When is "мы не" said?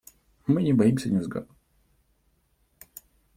0.47-0.73